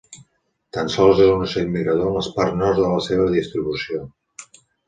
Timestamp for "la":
2.95-3.07